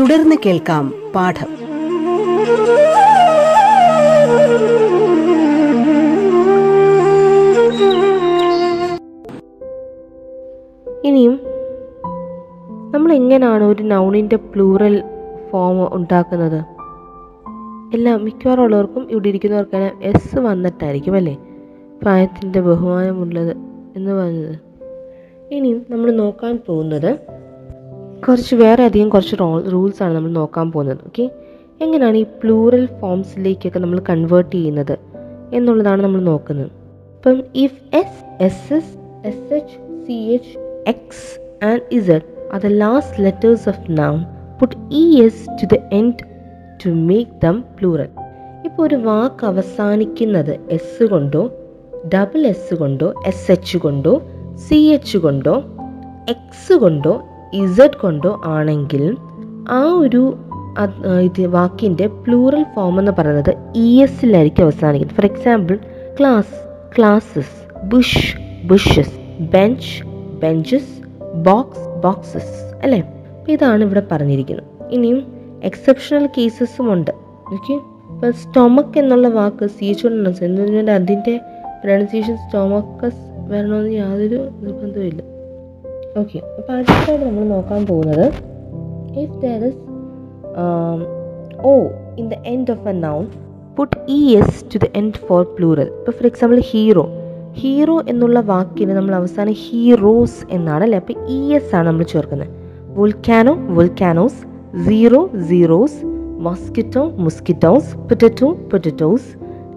തുടർന്ന് 0.00 0.36
കേൾക്കാം 0.46 1.12
പാഠം. 1.14 1.46
ഇനിയും 11.04 11.40
നമ്മൾ 12.90 13.12
എങ്ങനെയാണ് 13.12 13.64
ഒരു 13.64 13.82
നൗണിന്റെ 13.82 14.36
പ്ലൂറൽ 14.36 15.02
ഫോം 15.52 15.96
ഉണ്ടാക്കുന്നത്? 15.96 16.64
എല്ലാം 17.94 18.24
മിക്കവാറും 18.24 18.62
ഉള്ളവർക്കും 18.62 19.10
ഇവിടെ 19.10 19.28
ഇരിക്കുന്നവർക്കെല്ലാം 19.28 20.02
എസ് 20.02 20.38
വന്നിട്ടായിരിക്കും 20.38 21.16
അല്ലേ? 21.16 21.36
പ്രായത്തിന്റെ 22.02 22.60
ബഹുമാനമുള്ളത്. 22.60 23.73
എന്ന് 23.96 24.12
പറഞ്ഞത്. 24.12 24.54
ഇനിയും 25.50 25.86
നമ്മൾ 25.90 26.10
നോക്കാൻ 26.12 26.60
പോകുന്നത് 26.66 27.10
കുറച്ച് 28.26 28.54
വേറെ 28.54 28.84
അധികം 28.84 29.08
കുറച്ച് 29.08 29.36
റോ 29.40 29.58
റൂൾസാണ് 29.58 30.14
നമ്മൾ 30.14 30.30
നോക്കാൻ 30.30 30.72
പോകുന്നത് 30.72 30.98
ഓക്കെ 31.06 31.30
എങ്ങനെയാണ് 31.80 32.16
ഈ 32.16 32.22
പ്ലൂറൽ 32.22 32.86
ഫോംസിലേക്കൊക്കെ 33.00 33.78
നമ്മൾ 33.78 33.98
കൺവേർട്ട് 34.08 34.52
ചെയ്യുന്നത് 34.52 34.98
എന്നുള്ളതാണ് 35.52 36.02
നമ്മൾ 36.02 36.20
നോക്കുന്നത്. 36.20 36.70
ഇപ്പം 37.16 37.42
if 37.54 37.80
S 37.94 38.20
S 38.40 38.70
S 38.70 38.94
S 39.24 39.54
H 39.54 39.76
C 40.06 40.12
H 40.12 40.58
X 40.86 41.40
and 41.64 41.82
Z 41.92 42.22
are 42.52 42.60
the 42.60 42.66
last 42.66 43.24
letters 43.24 43.68
of 43.68 43.90
noun 43.90 44.24
put 44.60 44.76
E 44.92 45.24
S 45.24 45.48
to 45.62 45.66
the 45.74 45.78
end 45.92 46.24
to 46.84 46.90
make 46.90 47.30
them 47.42 47.64
plural 47.78 48.10
ഇപ്പോൾ 48.64 48.82
ഒരു 48.82 48.94
വാക്ക് 48.94 49.46
അവസാനിക്കുന്നത് 49.46 50.60
എസ് 50.70 51.04
കൊണ്ടോ 51.04 51.50
ഡബിൾ 52.08 52.46
എസ് 52.46 52.74
കൊണ്ടോ 52.74 53.14
എസ് 53.26 53.52
എച്ച് 53.52 53.78
കൊണ്ടോ 53.78 54.22
C 54.68 54.74
H 54.74 55.18
കൊണ്ടോ 55.18 55.62
X 56.28 56.72
കൊണ്ടോ 56.72 57.22
Z 57.54 57.96
കൊണ്ടോ 58.00 58.40
ആണെങ്കിൽ 58.44 59.16
ആ 59.68 59.82
ഒരു 59.92 60.36
ഇത് 61.20 61.46
വാക്കിന്റെ 61.46 62.06
പ്ലൂറൽ 62.06 62.64
ഫോം 62.76 62.98
എന്ന് 62.98 63.12
പറയുന്നത് 63.18 63.54
ഇ 63.76 64.02
എസിലായിരിക്കും 64.02 64.62
അവസാനിക്കുന്നത്. 64.62 65.16
For 65.16 65.26
example 65.26 65.78
class 66.20 66.54
classes 66.98 67.84
bush 67.84 68.36
bushes 68.64 69.42
bench 69.54 70.04
benches 70.42 70.92
box 71.34 72.02
boxes 72.04 72.74
അല്ലേ? 72.82 73.02
ഇതാണ് 73.48 73.84
ഇവിടെ 73.84 74.02
പറഞ്ഞിരിക്കുന്നത്. 74.12 74.66
ഇനിയും 74.90 75.20
എക്സെപ്ഷണൽ 75.64 76.28
കേസസും 76.38 76.92
ഉണ്ട്. 76.92 77.10
ഓക്കെ 77.52 77.72
ഇപ്പോൾ 78.12 78.30
സ്റ്റൊമക്ക് 78.30 78.98
എന്നുള്ള 78.98 79.28
വാക്ക് 79.28 79.66
സി 79.66 79.84
എച്ച് 79.84 80.04
കൊണ്ട് 80.06 80.90
അതിന്റെ 80.90 81.40
പ്രൊണൗൺസിയേഷൻ 81.84 82.36
സ്റ്റോമക്കസ് 82.36 83.22
വരണമെന്ന് 83.50 83.90
യാതൊരു 83.90 84.38
നിർബന്ധവുമില്ല. 84.64 85.22
ഓക്കെ 86.20 86.38
അപ്പോൾ 86.58 86.72
അടുത്തതായിട്ട് 86.76 87.24
നമ്മൾ 87.26 87.44
നോക്കാൻ 87.44 87.86
പോകുന്നത്. 87.86 88.26
If 89.22 89.36
there 89.42 89.64
is 89.68 89.80
O 91.70 91.74
in 92.20 92.26
the 92.32 92.36
end 92.52 92.70
of 92.70 92.88
a 92.88 92.92
noun 92.92 93.24
put 93.78 93.96
E 94.08 94.18
S 94.38 94.64
to 94.74 94.78
the 94.84 94.88
end 95.00 95.20
for 95.28 95.42
plural 95.56 95.88
ഇപ്പോൾ 95.98 96.14
ഫോർ 96.18 96.26
എക്സാമ്പിൾ 96.26 96.60
ഹീറോ 96.72 97.04
ഹീറോ 97.60 97.96
എന്നുള്ള 98.12 98.38
വാക്കിന് 98.52 98.92
നമ്മൾ 98.92 99.14
അവസാനം 99.14 99.54
ഹീറോസ് 99.64 100.40
എന്നാണ് 100.50 100.82
അല്ലേ? 100.86 100.98
അപ്പോൾ 100.98 101.16
ഇ 101.36 101.40
എസ് 101.58 101.74
ആണ് 101.76 101.86
നമ്മൾ 101.88 102.04
ചേർക്കുന്നത്. 102.12 102.50
Volcano 102.98 103.54
volcanoes 103.76 104.40
zero 104.86 105.20
zeroes 105.48 105.98
mosquito 106.46 107.02
mosquitoes 107.24 107.90
potato 108.08 108.48
potatoes 108.70 109.28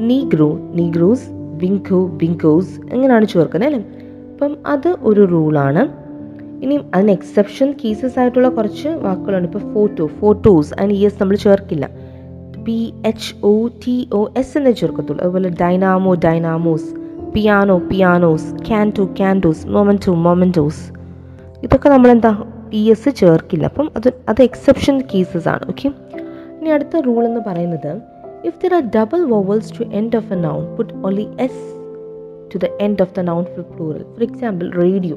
negro 0.09 0.49
negroes 0.79 1.27
bingo 1.61 1.99
bingoes 2.21 2.71
എങ്ങനെയാണ് 2.93 3.27
ചേർക്കുന്നത് 3.27 3.69
അല്ലേ? 3.69 3.81
അപ്പം 4.31 4.57
അത് 4.65 4.89
ഒരു 5.01 5.21
റൂളാണ് 5.25 5.83
ഇനിയും 6.63 6.83
അതിന് 6.95 7.11
എക്സെപ്ഷൻ 7.11 7.75
കേസസ് 7.81 8.19
ആയിട്ടുള്ള 8.19 8.49
കുറച്ച് 8.49 8.89
വാക്കുകളുണ്ട്. 9.05 9.47
ഇപ്പോൾ 9.49 9.73
ഫോട്ടോ 9.73 10.05
ഫോട്ടോസ് 10.19 10.73
അതിന് 10.73 10.93
ഇ 10.93 11.05
എസ് 11.05 11.19
നമ്മൾ 11.21 11.35
ചേർക്കില്ല. 11.35 11.85
P 12.65 12.93
H 13.05 13.33
O 13.43 13.69
T 13.85 14.09
O 14.13 14.21
S 14.37 14.57
എന്നേ 14.57 14.71
ചേർക്കത്തുള്ളൂ. 14.71 15.21
അതുപോലെ 15.23 15.49
dynamo 15.61 16.13
dynamos 16.25 16.89
piano 17.33 17.77
pianos 17.89 18.49
canto 18.67 19.05
cantos 19.17 19.67
memento 19.67 20.13
mementos 20.27 20.83
ഇതൊക്കെ 21.63 21.89
നമ്മളെന്താ 21.89 22.31
ഇ 22.73 22.91
എസ് 22.91 23.09
ചേർക്കില്ല. 23.21 23.65
അപ്പം 23.65 23.91
അത് 23.95 24.09
അത് 24.29 24.41
എക്സെപ്ഷൻ 24.41 24.95
കേസസ് 25.13 25.47
ആണ്. 25.47 25.65
ഓക്കെ 25.69 25.87
ഇനി 26.59 26.69
അടുത്ത 26.69 26.99
റൂൾ 26.99 27.25
എന്ന് 27.25 27.41
പറയുന്നത് 27.47 27.91
if 28.43 28.57
there 28.61 28.73
are 28.77 28.85
double 28.97 29.23
vowels 29.33 29.71
to 29.71 29.83
end 29.99 30.13
of 30.19 30.31
a 30.31 30.35
noun, 30.35 30.77
put 30.77 30.89
only 31.03 31.27
s 31.37 31.55
to 32.51 32.59
the 32.63 32.71
end 32.85 33.01
of 33.01 33.09
the 33.17 33.23
noun 33.29 33.45
for 33.53 33.63
plural. 33.63 34.03
For 34.15 34.23
example, 34.29 34.69
radio. 34.83 35.15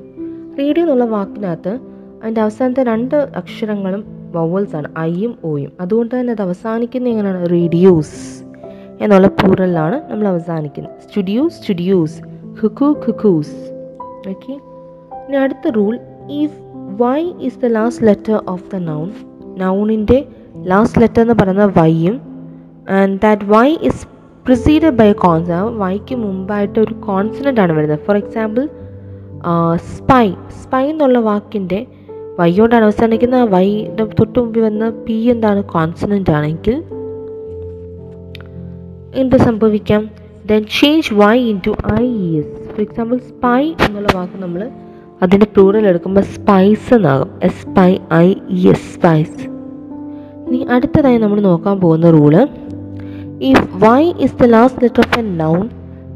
Radio 0.59 0.85
എന്നുള്ള 0.85 1.05
വാക്കിനകത്ത് 1.05 1.79
അതിന്റെ 2.23 2.41
അവസാനത്തെ 2.41 2.83
രണ്ട് 2.83 3.15
അക്ഷരങ്ങളും 3.15 4.05
വവൽസ് 4.33 4.77
ആണ് 4.77 4.99
ഐയും 4.99 5.39
ഓയും 5.45 5.73
അതുകൊണ്ട് 5.81 6.21
തന്നെ 6.21 6.31
അത് 6.31 6.43
അവസാനിക്കുന്നത് 6.43 7.13
എങ്ങനെയാണ്? 7.13 7.51
റേഡിയോസ് 7.51 8.45
എന്നുള്ള 9.01 9.27
പ്ലൂറലിലാണ് 9.27 10.11
നമ്മൾ 10.11 10.29
അവസാനിക്കുന്നത്. 10.29 10.93
Studio 11.01 11.49
studios 11.49 12.23
cuckoo 12.63 12.85
cuckoos 12.85 13.71
okay 14.31 14.53
ഇനി 15.29 15.37
അടുത്ത 15.37 15.69
rule 15.69 15.99
if 16.31 16.61
Y 17.03 17.33
is 17.41 17.59
the 17.59 17.65
last 17.65 18.07
letter 18.07 18.43
of 18.49 18.71
the 18.71 18.77
noun 18.77 19.13
നൗണിന്റെ 19.57 20.27
last 20.57 21.01
letter 21.01 21.23
എന്ന് 21.23 21.35
പറയുന്നത് 21.35 21.79
വൈയും 21.79 22.30
and 22.89 23.21
that 23.21 23.45
Y 23.45 23.77
is 23.83 24.07
preceded 24.47 24.97
by 24.97 25.13
consonant 25.13 25.51
വൈക്ക് 25.51 26.15
മുമ്പായിട്ട് 26.15 26.79
ഒരു 26.81 26.95
കോൺസണന്റ് 26.95 27.61
ആണ് 27.61 27.73
വരുന്നത്. 27.73 27.99
ഫോർ 27.99 28.17
എക്സാമ്പിൾ 28.17 28.69
സ്പൈ 29.97 30.33
സ്പൈ 30.63 30.91
എന്നുള്ള 30.91 31.19
വാക്കിന്റെ 31.19 31.87
വൈയോണ്ടാണ് 32.39 32.85
അവസാനിക്കുന്ന 32.85 33.45
വൈയുടെ 33.45 34.05
തൊട്ട് 34.05 34.39
മുമ്പിൽ 34.39 34.63
വന്ന 34.63 34.91
പി 34.91 35.13
എന്താണ്? 35.13 35.63
കോൺസണന്റ് 35.63 36.31
ആണെങ്കിൽ 36.31 36.85
എന്ത് 39.15 39.37
സംഭവിക്കാം? 39.37 40.11
Then 40.47 40.65
change 40.81 41.15
Y 41.15 41.39
into 41.67 41.71
I 41.93 42.07
S 42.39 42.69
for 42.69 42.81
example 42.81 43.17
spy 43.17 43.75
എന്നുള്ള 43.87 44.09
വാക്ക് 44.15 44.43
നമ്മൾ 44.43 44.71
അതിന്റെ 45.23 45.47
പ്ലൂറൽ 45.55 45.87
എടുക്കുമ്പോൾ 45.87 46.21
സ്പൈസ് 46.21 46.95
എന്നാകും. 46.95 47.31
S 47.43 47.67
P 47.67 47.99
I 48.13 48.35
E 48.49 48.69
S 48.69 48.95
spies 48.95 49.41
ഇനി 50.47 50.67
അടുത്തതായി 50.71 51.19
നമ്മൾ 51.19 51.41
നോക്കാൻ 51.41 51.81
പോകുന്ന 51.81 52.11
rule 52.11 52.35
if 53.41 53.85
Y 53.85 54.13
is 54.19 54.35
the 54.35 54.45
last 54.47 54.83
letter 54.83 55.01
of 55.01 55.19
a 55.19 55.23
noun 55.23 55.63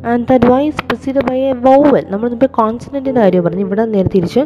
and 0.07 0.27
that 0.29 0.47
Y 0.47 0.67
is 0.67 0.77
proceed 0.77 1.25
by 1.31 1.39
a 1.39 1.53
vowel 1.53 2.05
നമ്മൾ 2.11 2.29
മുമ്പ് 2.29 2.51
കോൺസെന്റിന്റെ 2.51 3.13
കാര്യം 3.21 3.45
പറഞ്ഞു 3.45 3.61
ഇവിടെ 3.61 3.85
നേരെ 3.85 4.09
തിരിച്ച് 4.09 4.43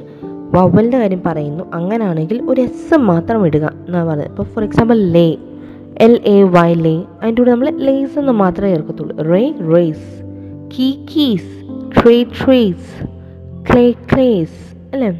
വവലിന്റെ 0.54 0.98
കാര്യം 0.98 1.22
പറയുന്നു. 1.26 1.64
അങ്ങനെയാണെങ്കിൽ 1.72 2.42
ഒരു 2.48 2.60
എസ് 2.60 2.94
മാത്രം 2.94 3.46
ഇടുക 3.46 3.72
എന്നാണ് 3.86 4.06
പറയുന്നത് 4.06 4.26
ഇപ്പോൾ 4.26 4.42
for 4.42 4.64
example 4.64 4.96
lay 5.16 5.26
L 6.00 6.20
A 6.26 6.42
Y 6.42 6.74
lay 6.74 6.94
അതിന്റെ 7.22 7.42
കൂടെ 7.42 7.50
നമ്മൾ 7.50 7.70
ലേസ് 7.70 8.18
എന്ന് 8.18 8.32
മാത്രമേ 8.32 8.70
ചേർക്കത്തുള്ളൂ. 8.70 9.16
Ray 9.22 9.42
rays 9.74 10.06
key 10.76 10.92
keys 11.14 11.50
tray 11.98 12.22
trays 12.22 12.88
clay 13.70 13.92
clays 14.12 14.58
അല്ലേ? 14.92 15.10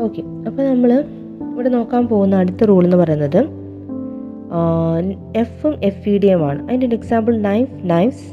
ഓക്കെ 0.00 0.20
അപ്പോൾ 0.46 0.62
നമ്മൾ 0.68 0.90
ഇവിടെ 1.52 1.68
നോക്കാൻ 1.68 2.08
പോകുന്ന 2.08 2.36
അടുത്ത 2.36 2.64
റൂൾ 2.64 2.84
എന്ന് 2.84 2.96
പറയുന്നത് 2.96 3.40
എഫും 5.36 5.84
എഫ് 5.84 6.08
ഇ 6.08 6.18
ഡി 6.18 6.26
ആണ്. 6.26 6.68
അതിന്റെ 6.68 6.96
example 6.96 7.40
knife 7.40 7.70
knifes 7.84 8.28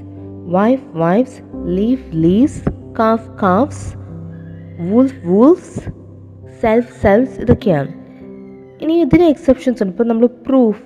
wife 0.45 0.83
wifes 0.93 1.41
leaf 1.65 2.05
leaves 2.13 2.69
calf 2.99 3.29
calfs 3.43 3.97
wolf 4.91 5.27
wolfs 5.27 5.79
self 6.61 7.01
selfs 7.01 7.39
ഇതൊക്കെയാണ്. 7.39 7.91
ഇനി 8.81 8.93
ഇതിന് 8.93 9.23
എക്സെപ്ഷൻസ് 9.23 9.83
ഉണ്ട്. 9.83 9.93
ഇപ്പോൾ 9.93 10.03
നമ്മൾ 10.03 10.25
പ്രൂഫ് 10.25 10.83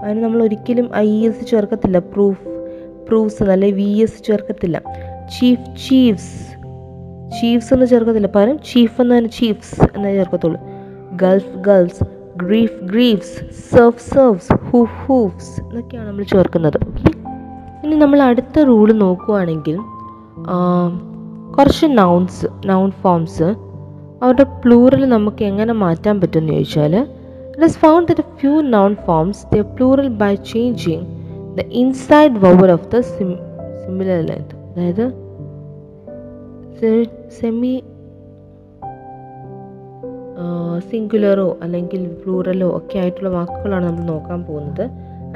അതിന് 0.00 0.24
നമ്മൾ 0.24 0.42
ഒരിക്കലും 0.42 0.90
ഐ 0.96 1.26
എസ് 1.26 1.46
ചേർക്കത്തില്ല. 1.46 1.98
പ്രൂഫ് 1.98 2.48
പ്രൂഫ്സ് 3.08 3.42
അല്ലെ 3.42 3.70
വി 3.70 3.88
എസ് 4.02 4.22
ചേർക്കത്തില്ല. 4.22 4.82
ചീഫ് 5.40 5.88
ചീഫ്സ് 5.88 6.52
ചീഫ്സ് 7.40 7.74
എന്ന് 7.74 7.86
ചേർക്കത്തില്ല. 7.86 8.26
പകരം 8.26 8.58
ചീഫ് 8.58 9.00
എന്ന് 9.00 9.18
തന്നെ 9.18 9.30
ചീഫ്സ് 9.30 9.82
എന്നേ 9.96 10.14
ചേർക്കത്തുള്ളൂ. 10.14 10.60
Gulf 11.22 11.56
gulfs 11.56 12.04
grief 12.42 12.78
griefs 12.84 13.36
serf 13.70 14.02
serfs 14.10 14.54
hoof 14.68 14.96
hoofs 15.06 15.52
എന്നൊക്കെയാണ് 15.60 16.06
നമ്മൾ 16.08 16.24
ചേർക്കുന്നത്. 16.32 16.78
ഓക്കെ 16.88 17.10
ഇനി 17.84 17.96
നമ്മൾ 17.96 18.20
അടുത്ത 18.22 18.64
റൂൾ 18.64 18.88
നോക്കുവാണെങ്കിൽ 19.00 19.76
കുറച്ച് 21.56 21.86
നൗൺസ് 21.98 22.46
നൗൺ 22.66 22.90
ഫോംസ് 23.02 23.48
അവരുടെ 24.22 24.46
പ്ലൂറൽ 24.62 25.02
നമുക്ക് 25.08 25.42
എങ്ങനെ 25.44 25.72
മാറ്റാൻ 25.82 26.16
പറ്റുമെന്ന് 26.20 26.52
ചോദിച്ചാൽ 26.52 26.94
it 27.48 27.64
is 27.64 27.78
found 27.78 28.08
that 28.10 28.26
few 28.40 28.52
noun 28.76 28.92
forms 29.06 29.42
the 29.52 29.64
plural 29.74 30.08
by 30.22 30.32
changing 30.52 31.04
the 31.56 31.64
inside 31.82 32.38
vowel 32.44 32.70
of 32.72 32.88
the 32.88 33.00
similar 33.82 34.20
length 34.30 34.54
അതായത് 34.68 35.06
സെമി 37.40 37.74
സിംഗുലറോ 40.90 41.58
അല്ലെങ്കിൽ 41.62 42.08
പ്ലൂറലോ 42.08 42.76
ഒക്കെ 42.76 42.98
ആയിട്ടുള്ള 42.98 43.28
വാക്കുകളാണ് 43.28 43.86
നമ്മൾ 43.86 44.02
നോക്കാൻ 44.02 44.44
പോകുന്നത്. 44.44 44.90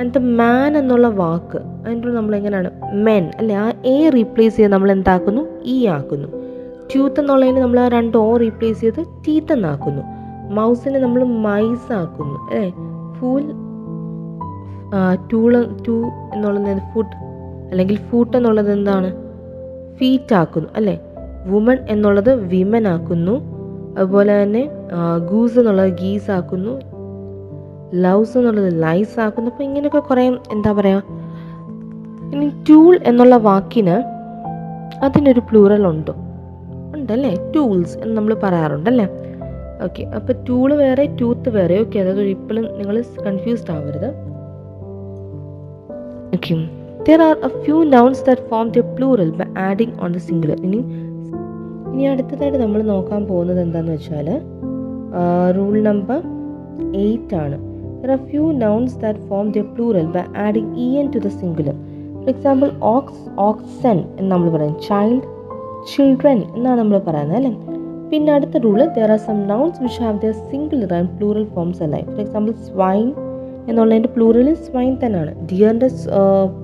ദ 0.04 0.18
മാൻ 0.18 0.78
എന്നുള്ള 0.78 1.08
വാക്ക് 1.08 1.58
അതിന്റെ 1.58 2.08
നമ്മൾ 2.08 2.36
എങ്ങനെയാണ് 2.36 2.70
മെൻ 2.92 3.30
അല്ലെ? 3.38 3.54
ആ 3.54 3.72
എ 3.84 4.10
റീപ്ലേസ് 4.10 4.56
ചെയ്ത് 4.56 4.72
നമ്മൾ 4.72 4.92
എന്താക്കുന്നു? 4.92 5.42
ഇ 5.64 5.86
ആക്കുന്നു. 5.86 6.28
ട്യൂത്ത് 6.92 7.20
എന്നുള്ളതിന് 7.20 7.60
നമ്മൾ 7.60 7.80
ആ 7.80 7.88
രണ്ട് 7.88 8.16
ഓ 8.16 8.36
റീപ്ലേസ് 8.36 8.80
ചെയ്ത് 8.80 9.00
ടീത്ത് 9.28 9.52
എന്നാക്കുന്നു. 9.52 10.02
മൗസിനെ 10.54 10.98
നമ്മൾ 10.98 11.24
മൈസ് 11.24 11.92
ആക്കുന്നു 11.92 12.34
അല്ലേ? 12.34 12.70
ഫൂൽ 13.18 13.42
ടൂൾ 15.32 15.66
ടൂ 15.88 16.04
എന്നുള്ളത് 16.34 16.78
ഫുഡ് 16.94 17.16
അല്ലെങ്കിൽ 17.70 17.96
ഫൂട്ട് 17.96 18.36
എന്നുള്ളത് 18.36 18.72
എന്താണ്? 18.72 19.12
ഫീറ്റ് 19.96 20.34
ആക്കുന്നു 20.34 20.68
അല്ലേ? 20.76 21.00
വുമൺ 21.46 21.78
എന്നുള്ളത് 21.88 22.34
വിമൻ 22.34 22.88
ആക്കുന്നു. 22.88 23.55
അതുപോലെ 23.96 24.42
തന്നെ 24.42 24.62
ഗൂസ് 25.30 25.58
എന്നുള്ളത് 25.58 25.92
ഗീസ് 26.00 26.30
ആക്കുന്നു. 26.30 26.74
ലവ്സ് 27.94 28.38
എന്നുള്ളത് 28.38 28.82
ലൈസ് 28.82 29.20
ആക്കുന്നു. 29.20 29.50
അപ്പോൾ 29.50 29.64
ഇങ്ങനെയൊക്കെ 29.64 29.98
കുറേ 29.98 30.28
എന്താ 30.52 30.72
പറയുക 30.72 31.02
ഇനി 32.34 32.48
ടൂൾ 32.68 32.98
എന്നുള്ള 33.04 33.36
വാക്കിന് 33.36 33.96
അതിനൊരു 35.04 35.40
പ്ലൂറൽ 35.40 35.86
ഉണ്ടോ. 35.86 36.14
ഉണ്ടല്ലേ? 36.96 37.32
ടൂൾസ് 37.56 37.98
എന്ന് 37.98 38.16
നമ്മൾ 38.16 38.34
പറയാറുണ്ടല്ലേ? 38.42 39.08
ഓക്കെ 39.84 40.02
അപ്പോൾ 40.02 40.32
ടൂൾ 40.48 40.74
വേറെ 40.74 41.16
ടൂത്ത് 41.20 41.48
വേറെ. 41.48 41.80
ഓക്കെ 41.80 41.98
അതായത് 41.98 42.20
ഇപ്പോഴും 42.20 42.64
നിങ്ങൾ 42.78 43.02
കൺഫ്യൂസ്ഡ് 43.26 43.72
ആവരുത്. 43.72 44.08
Okay 46.34 46.54
there 47.08 47.22
are 47.22 47.36
a 47.44 47.62
few 47.64 47.82
nouns 47.82 48.26
that 48.26 48.42
form 48.50 48.68
the 48.68 48.78
plural 48.96 49.30
by 49.30 49.62
adding 49.62 49.92
on 50.02 50.12
the 50.12 50.16
singular 50.16 50.60
ഇനി 50.62 50.80
ഇനി 51.96 52.06
അടുത്തതായിട്ട് 52.12 52.58
നമ്മൾ 52.62 52.80
നോക്കാൻ 52.92 53.20
പോകുന്നത് 53.28 53.60
എന്താണെന്ന് 53.60 53.92
വെച്ചാൽ 53.92 54.26
റൂൾ 55.56 55.74
നമ്പർ 55.86 56.18
എയ്റ്റ് 57.02 57.36
ആണ്. 57.42 57.56
Few 58.30 58.42
nouns 58.64 58.96
that 59.04 59.20
form 59.28 59.46
the 59.54 59.62
plural 59.74 60.08
by 60.16 60.24
adding 60.46 60.72
E 60.86 60.88
N 61.02 61.06
to 61.14 61.20
the 61.26 61.30
singular 61.38 61.76
for 62.16 62.28
example 62.32 62.68
ox 62.90 63.22
oxen 63.46 63.96
എന്ന് 64.18 64.28
നമ്മൾ 64.32 64.50
പറയും. 64.56 64.74
ചൈൽഡ് 64.88 65.22
ചിൽഡ്രൻ 65.92 66.42
എന്നാണ് 66.56 66.78
നമ്മൾ 66.80 66.98
പറയുന്നത് 67.08 67.38
അല്ലേ? 67.38 67.52
പിന്നെ 68.10 68.30
അടുത്ത 68.34 68.62
rule 68.66 68.78
there 68.98 69.10
are 69.16 69.22
some 69.28 69.40
nouns 69.52 69.80
which 69.84 70.02
have 70.04 70.20
their 70.26 70.34
singular 70.50 70.92
and 70.98 71.10
plural 71.16 71.46
forms 71.56 71.82
alike 71.86 72.06
for 72.12 72.20
example 72.26 72.54
swine 72.68 73.08
എന്നുള്ളതിന്റെ 73.68 74.12
പ്ലൂറൽ 74.18 74.50
സ്വൈൻ 74.68 74.92
തന്നെയാണ്. 75.04 75.34
ഡിയറിന്റെ 75.52 75.90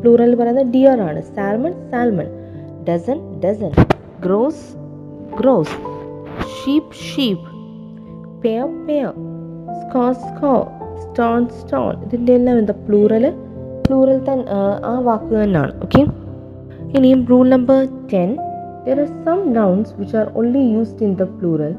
പ്ലൂറൽ 0.02 0.34
പറയുന്നത് 0.42 0.70
ഡിയർ 0.76 1.00
ആണ്. 1.08 1.22
Salmon 1.38 1.74
salmon 1.90 2.30
dozen 2.90 3.18
dozen 3.44 3.72
gross 4.26 4.64
gross 5.40 5.76
Sheep, 6.56 6.86
sheep. 7.06 7.40
Pair 8.42 8.68
pair 8.86 9.10
score 9.80 10.04
score 10.26 10.52
Stone, 11.04 11.46
stone. 11.60 11.96
ഇതിന്റെ 12.04 12.32
എല്ലാം 12.38 12.58
എന്താ? 12.58 12.74
Plural 12.86 13.24
plural 13.86 14.18
തന്നെ 14.28 14.44
ആ 14.90 14.92
വാക്ക് 15.08 15.32
തന്നെയാണ് 15.34 15.72
ഓക്കെ 15.84 16.02
ഇനിയും 16.96 17.26
rule 17.30 17.44
number 17.48 17.78
ten 18.12 18.30
there 18.86 19.00
are 19.00 19.08
some 19.24 19.40
nouns 19.52 19.92
which 19.98 20.16
are 20.16 20.28
only 20.40 20.62
used 20.74 21.04
in 21.08 21.12
the 21.14 21.26
plural 21.38 21.72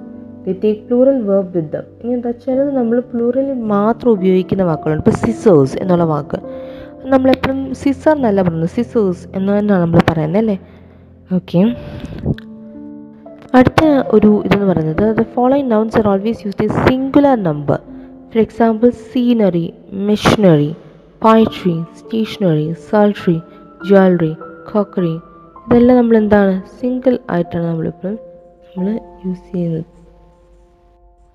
the 0.45 0.53
take 0.63 0.81
plural 0.87 1.17
verb 1.29 1.51
with 1.57 1.71
them 1.75 1.85
ഇനി 2.01 2.13
എന്താ 2.13 2.31
ചിലത് 2.45 2.71
നമ്മൾ 2.79 2.99
പ്ലൂറലിൽ 3.11 3.59
മാത്രം 3.73 4.11
ഉപയോഗിക്കുന്ന 4.11 4.63
വാക്കുകളുണ്ട് 4.63 5.03
ഇപ്പോൾ 5.03 5.17
സിസേഴ്സ് 5.25 5.75
എന്നുള്ള 5.81 6.03
വാക്ക്. 6.03 6.39
നമ്മളെപ്പോഴും 7.05 7.73
സിസർ 7.73 8.15
എന്നല്ല 8.15 8.41
പറയുന്നത്. 8.41 8.69
സിസേഴ്സ് 8.77 9.27
എന്ന് 9.35 9.51
തന്നെയാണ് 9.59 9.83
നമ്മൾ 9.85 10.01
പറയുന്നത് 10.11 10.41
അല്ലേ? 10.43 10.57
ഓക്കെ 11.37 11.61
അടുത്ത 13.53 13.81
ഒരു 14.13 14.41
ഇതെന്ന് 14.45 14.65
പറയുന്നത് 14.65 15.17
the 15.17 15.21
following 15.21 15.71
nouns 15.71 15.97
are 15.97 16.07
always 16.07 16.47
use 16.47 16.57
the 16.63 16.67
singular 16.67 17.43
number 17.43 17.79
for 18.31 18.41
example 18.41 18.89
scenery 18.89 19.73
machinery 19.91 20.71
poetry 21.21 21.75
stationery 21.99 22.73
sultry 22.89 23.41
jewellery 23.87 24.33
cookery 24.71 25.15
ഇതെല്ലാം 25.67 25.97
നമ്മൾ 25.97 26.17
എന്താണ്? 26.17 26.61
സിംഗിൾ 26.79 27.19
ആയിട്ടാണ് 27.29 27.65
നമ്മളിപ്പോഴും 27.65 28.15
നമ്മൾ 28.67 28.99
യൂസ് 29.25 29.53
ചെയ്യുന്നത്. 29.53 29.85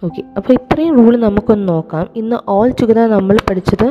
ഓക്കെ 0.02 0.22
അപ്പോൾ 0.37 0.52
ഇത്രയും 0.52 0.96
റൂൾ 0.96 1.16
നമുക്കൊന്ന് 1.16 1.68
നോക്കാം. 1.68 2.08
ഇന്ന് 2.16 2.37
ഓൾ 2.48 2.72
ടുഗദർ 2.82 3.10
നമ്മൾ 3.10 3.37
പഠിച്ചത് 3.50 3.87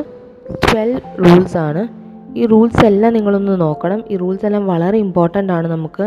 ട്വൽവ് 0.64 1.00
റൂൾസ് 1.24 1.56
ആണ്. 1.56 1.82
ഈ 2.36 2.46
റൂൾസ് 2.46 2.84
എല്ലാം 2.84 3.12
നിങ്ങളൊന്ന് 3.12 3.60
നോക്കണം. 3.60 4.04
ഈ 4.10 4.16
റൂൾസ് 4.16 4.46
എല്ലാം 4.46 4.66
വളരെ 4.66 4.98
ഇമ്പോർട്ടന്റ് 4.98 5.52
ആണ് 5.52 5.68
നമുക്ക് 5.68 6.06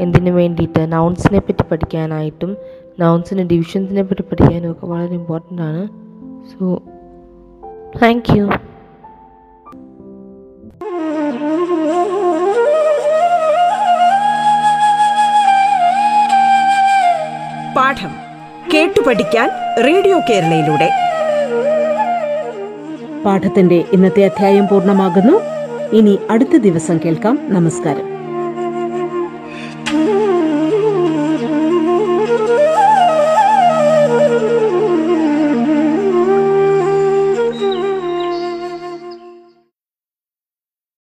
എന്തിനു 0.00 0.30
വേണ്ടിയിട്ട് 0.30 0.92
നൗൺസിനെ 0.92 1.38
പറ്റി 1.38 1.62
പഠിക്കാനായിട്ടും 1.62 2.56
നൗൺസിന്റെ 3.00 3.44
ഡിവിഷൻസിനെ 3.44 4.02
പറ്റി 4.02 4.22
പഠിക്കാനും 4.22 4.70
ഒക്കെ 4.70 4.86
വളരെ 4.86 5.14
ഇമ്പോർട്ടന്റ് 5.14 5.62
ആണ്. 5.62 5.88
സോ 6.58 6.82
താങ്ക് 8.02 8.36
യു 8.36 8.44
പാഠം 17.76 18.10
കേട്ടു 18.74 19.00
പഠിക്കാൻ 19.06 19.50
റേഡിയോ 19.86 20.20
കേരളയിലൂടെ. 20.30 20.90
പാഠത്തിന്റെ 23.24 23.84
ഇന്നത്തെ 23.92 24.24
അധ്യായം 24.24 24.68
പൂർണമാകുന്നു. 24.68 25.40
ഇനി 25.96 26.18
അടുത്ത 26.30 26.56
ദിവസം 26.56 27.00
കേൾക്കാം. 27.04 27.38
നമസ്കാരം. 27.42 28.17